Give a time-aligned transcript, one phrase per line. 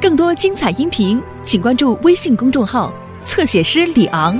[0.00, 2.92] 更多精彩音频，请关注微信公众号
[3.24, 4.38] “侧写师李昂”。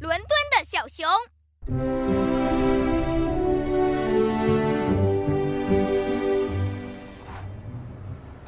[0.00, 1.06] 伦敦的小熊，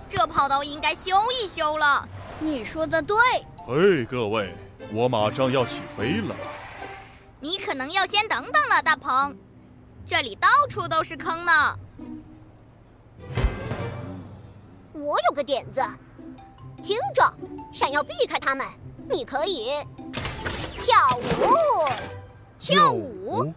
[0.08, 2.08] 这跑道应该修一修了。
[2.40, 3.16] 你说的对，
[3.66, 4.52] 嘿，各位，
[4.92, 6.34] 我马上要起飞了。
[7.40, 9.36] 你可能要先等等了，大鹏，
[10.06, 11.52] 这里到处都是坑呢。
[14.92, 15.82] 我有个点子，
[16.82, 17.34] 听着，
[17.72, 18.66] 想要避开他们，
[19.08, 19.70] 你可以
[20.84, 21.22] 跳舞，
[22.58, 23.52] 跳舞，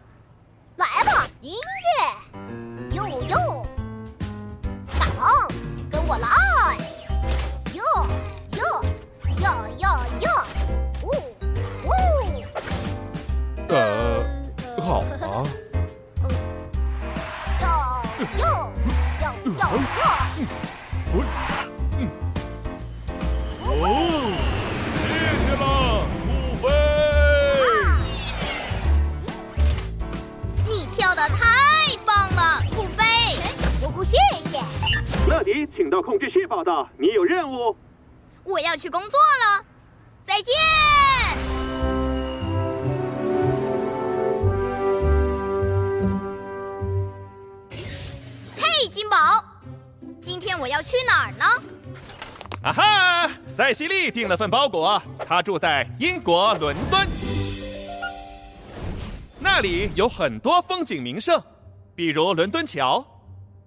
[19.70, 19.74] 哦，
[24.86, 24.96] 谢
[25.44, 25.64] 谢了，
[26.24, 26.26] 酷
[26.62, 26.66] 飞。
[30.66, 31.36] 你跳的太
[32.06, 33.04] 棒了，酷飞！
[33.82, 34.58] 呼呼，谢谢。
[35.28, 37.76] 乐迪，请到控制室报道，你有任务。
[38.46, 39.66] 我要去工作了，
[40.26, 40.54] 再见。
[50.68, 51.46] 要去哪儿呢？
[52.64, 53.32] 啊哈！
[53.48, 57.08] 塞西莉订了份包裹，她住在英国伦敦，
[59.40, 61.42] 那里有很多风景名胜，
[61.96, 63.06] 比如伦敦桥、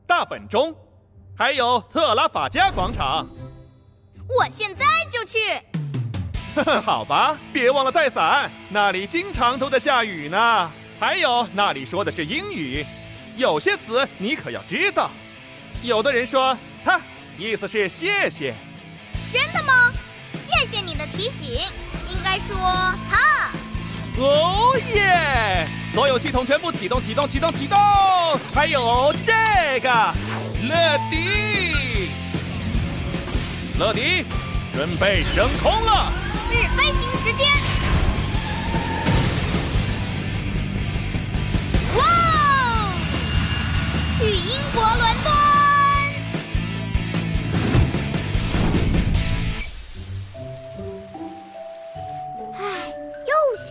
[0.06, 0.74] 大本钟，
[1.36, 3.26] 还有特拉法加广场。
[4.28, 5.38] 我现在就去。
[6.56, 10.72] 呵呵，好吧，别忘了带伞，那里经常都在下雨呢。
[10.98, 12.84] 还有，那里说的是英语，
[13.36, 15.10] 有些词你可要知道。
[15.82, 17.00] 有的人说“他”，
[17.38, 18.54] 意思是谢谢。
[19.32, 19.92] 真的吗？
[20.34, 21.60] 谢谢你的提醒，
[22.08, 22.56] 应该说
[23.10, 23.52] 他。
[24.18, 25.66] 哦耶！
[25.94, 27.78] 所有系统全部启动，启动，启动，启动！
[28.54, 29.32] 还有这
[29.80, 29.88] 个，
[30.68, 32.10] 乐迪，
[33.78, 34.24] 乐迪，
[34.72, 36.12] 准备升空了。
[36.48, 37.69] 是飞行时间。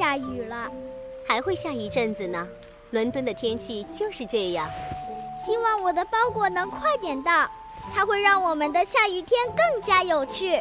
[0.09, 0.67] 下雨了，
[1.23, 2.47] 还会下一阵子呢。
[2.89, 4.67] 伦敦的天气就是这样。
[5.45, 7.47] 希望我的包裹能快点到，
[7.93, 10.59] 它会让我们的下雨天更加有趣。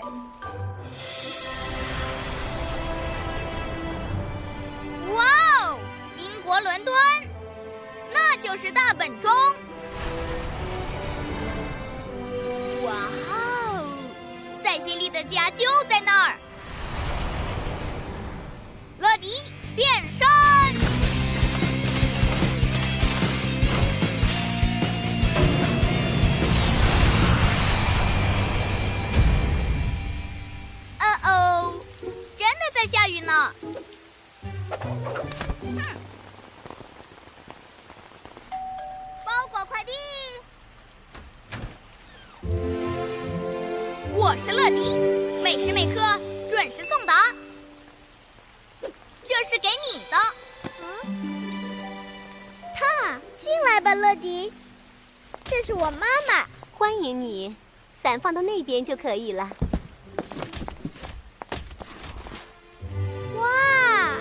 [5.14, 5.25] 哇
[5.62, 5.78] 哦，
[6.19, 6.94] 英国伦敦，
[8.12, 9.32] 那就是大本钟。
[12.84, 12.92] 哇
[13.30, 13.98] 哦，
[14.62, 16.36] 塞西莉的家就在那儿。
[18.98, 19.28] 乐迪
[19.76, 20.26] 变身。
[30.98, 31.81] 哦哦，
[32.36, 33.53] 真的在下雨呢。
[35.62, 35.80] 哼，
[39.25, 39.92] 包裹快递。
[44.12, 44.97] 我是乐迪，
[45.41, 46.00] 每时每刻
[46.50, 47.32] 准时送达。
[49.41, 50.16] 这是给你的。
[52.75, 54.53] 他进来吧，乐迪。
[55.44, 56.44] 这是我妈妈，
[56.76, 57.54] 欢迎你。
[57.94, 59.48] 伞放到那边就可以了。
[63.37, 64.16] 哇！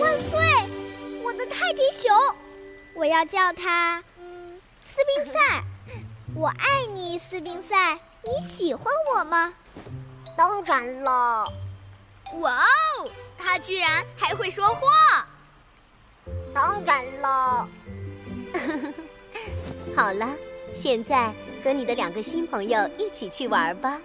[0.00, 0.40] 万岁！
[1.22, 2.12] 我的泰迪熊，
[2.94, 5.38] 我要叫它嗯斯宾塞。
[6.34, 7.96] 我爱你，斯宾塞。
[8.24, 9.54] 你喜欢我吗？
[10.36, 11.46] 当然了。
[12.40, 13.10] 哇哦，
[13.42, 15.26] 它居然还会说话！
[16.54, 17.68] 当然了。
[19.96, 20.36] 好了，
[20.74, 23.98] 现在和你的两个新朋友一起去玩吧。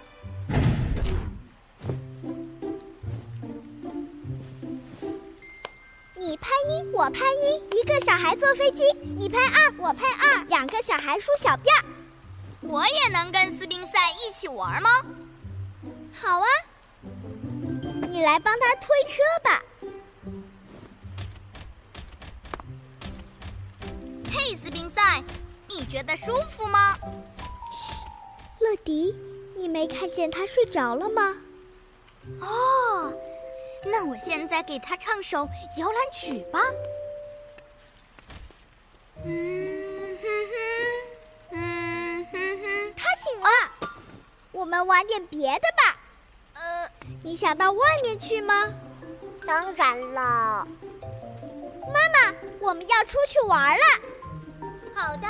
[6.14, 8.82] 你拍一，我拍一，一个小孩坐飞机；
[9.16, 11.84] 你拍二，我拍二，两个小孩梳小辫儿。
[12.60, 14.90] 我也能跟斯宾塞一起玩吗？
[16.12, 16.46] 好啊，
[18.18, 19.62] 你来帮他推车吧。
[24.32, 25.22] 嘿，斯宾塞，
[25.68, 26.98] 你觉得舒服吗？
[28.58, 29.14] 乐迪，
[29.56, 31.36] 你没看见他睡着了吗？
[32.40, 33.12] 哦，
[33.84, 36.60] 那我现在给他唱首摇篮曲吧。
[39.24, 43.46] 嗯哼哼，嗯哼哼，他醒了。
[44.50, 45.97] 我们玩点别的吧。
[47.24, 48.64] 呃，你想到外面去吗？
[49.46, 50.66] 当然了。
[51.86, 53.84] 妈妈，我们要出去玩了。
[54.94, 55.26] 好的，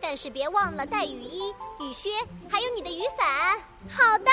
[0.00, 2.10] 但是别忘了带雨衣、雨靴，
[2.48, 3.58] 还有你的雨伞。
[3.88, 4.30] 好的。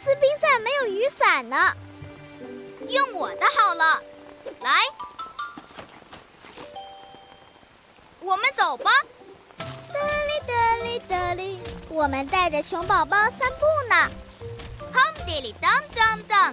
[0.00, 1.72] 斯宾塞没有雨伞呢，
[2.88, 4.00] 用我的好了。
[4.60, 4.70] 来，
[8.26, 8.90] 我们走吧。
[9.56, 14.10] 得哩得哩得哩，我们带着熊宝宝散步呢。
[14.92, 16.52] Hum dilly dum dum dum，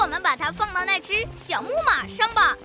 [0.00, 2.56] 我们把它放到那只小木马上吧。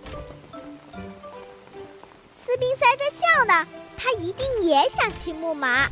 [2.41, 5.89] 斯宾塞在笑呢，他一定也想骑木马。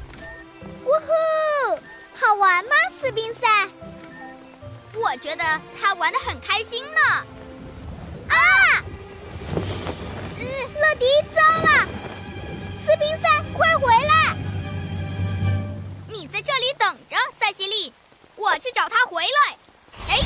[0.86, 1.80] 呜呼，
[2.14, 3.46] 好玩吗，斯宾塞？
[4.94, 5.44] 我觉得
[5.78, 7.02] 他玩的很开心呢。
[8.30, 8.36] 啊！
[10.40, 10.46] 嗯，
[10.80, 11.06] 乐迪，
[11.36, 11.88] 糟了！
[13.00, 14.36] 冰赛，快回来！
[16.10, 17.94] 你在这里等着，塞西莉，
[18.36, 19.58] 我去找他回来。
[20.10, 20.20] 哎，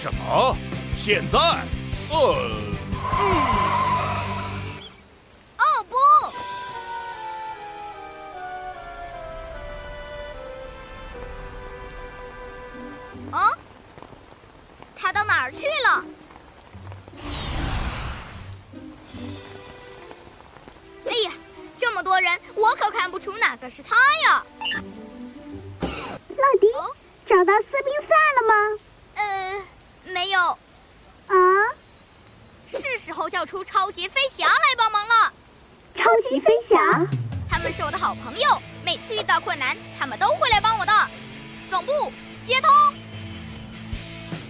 [0.00, 0.56] 什么？
[0.96, 1.38] 现在？
[2.10, 2.16] 呃，
[5.58, 5.96] 哦不！
[13.36, 13.52] 哦，
[14.94, 16.04] 他到哪儿去了？
[21.06, 21.32] 哎呀，
[21.76, 24.46] 这么多人，我可看不出哪个是他呀！
[25.80, 25.88] 乐
[26.60, 26.94] 迪，哦，
[27.26, 28.54] 找到斯宾塞了吗？
[30.30, 30.40] 有，
[31.28, 31.34] 啊，
[32.66, 35.32] 是时候叫出超级飞侠来帮忙了。
[35.94, 36.76] 超级飞侠。
[37.50, 40.92] 他们是我的好朋友，每次遇到困难，他们都会来帮我的。
[41.70, 42.12] 总部
[42.46, 42.70] 接通，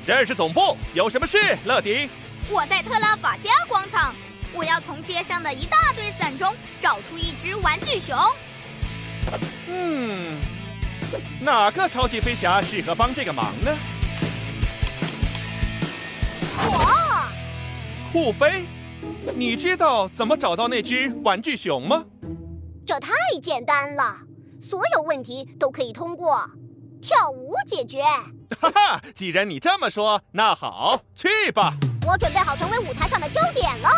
[0.07, 1.39] 这是总部，有什么事？
[1.65, 2.11] 乐迪，
[2.51, 4.15] 我在特拉法加广场，
[4.53, 8.17] 我要从街上的一大堆伞中找出一只玩具熊。
[9.69, 10.39] 嗯，
[11.41, 13.77] 哪个超级飞侠适合帮这个忙呢？
[18.11, 18.67] 酷飞，
[19.37, 22.05] 你知道怎么找到那只玩具熊吗？
[22.87, 23.13] 这太
[23.43, 24.17] 简单了，
[24.63, 26.41] 所有问题都可以通过
[27.03, 28.03] 跳舞解决。
[28.59, 31.75] 哈哈，既然你这么说，那好，去吧。
[32.07, 33.89] 我准备好成为舞台上的焦点了。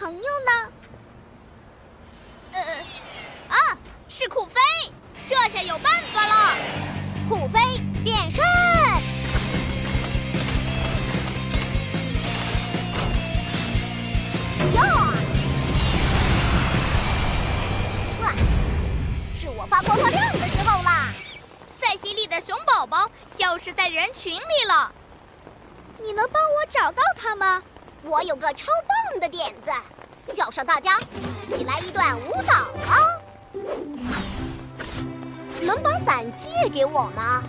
[0.00, 0.72] 朋友呢？
[2.52, 2.62] 呃，
[3.50, 3.76] 啊，
[4.08, 4.58] 是酷飞，
[5.26, 6.56] 这下有办法了。
[7.28, 7.60] 酷飞
[8.02, 8.42] 变身，
[14.72, 14.80] 哟！
[18.22, 18.32] 哇，
[19.34, 21.12] 是我发光发亮的时候啦！
[21.78, 24.90] 塞西莉的熊宝宝消失在人群里了。
[25.98, 27.62] 你能帮我找到他吗？
[28.02, 28.66] 我有个超
[29.10, 29.70] 棒的点子，
[30.34, 30.98] 叫上大家
[31.48, 32.54] 一起来一段舞蹈
[32.88, 32.96] 啊！
[35.62, 37.42] 能把伞借给我吗？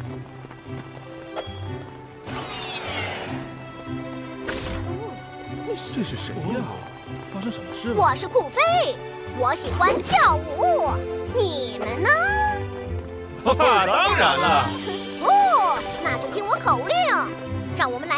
[5.93, 6.59] 这是谁呀？
[7.33, 7.95] 发生什么事了？
[7.95, 8.61] 我是酷飞，
[9.39, 10.91] 我喜欢跳舞。
[11.33, 12.09] 你们呢？
[13.45, 14.69] 哈哈，当然了。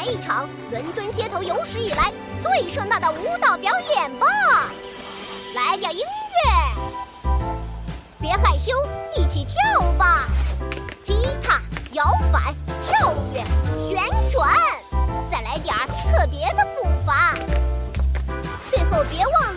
[0.04, 4.28] 来一场伦敦街头有史以来最盛大的舞蹈表演吧！
[5.56, 7.32] 来点音乐，
[8.20, 8.74] 别害羞，
[9.16, 10.28] 一起跳吧！
[11.06, 11.62] 踢踏、
[11.94, 12.54] 摇摆、
[12.86, 13.46] 跳跃、
[13.88, 14.54] 旋转，
[15.32, 15.74] 再来点
[16.12, 17.34] 特别的步伐。
[18.70, 19.53] 最后别忘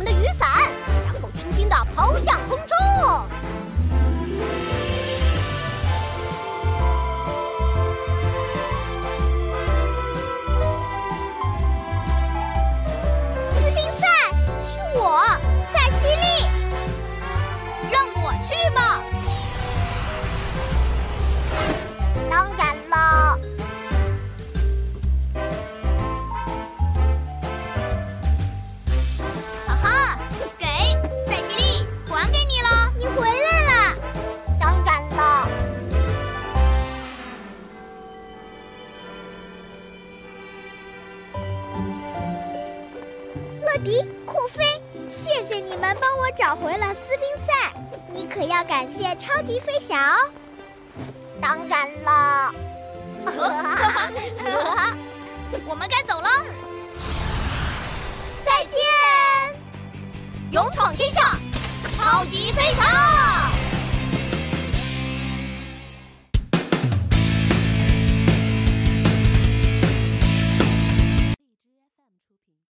[0.00, 0.48] 我们的雨伞，
[1.04, 3.29] 然后轻轻地抛向空中。
[51.70, 52.52] 然了。
[55.66, 56.28] 我们该走了，
[58.44, 58.80] 再见！
[60.50, 61.38] 勇闯天下，
[61.96, 63.49] 超级飞侠！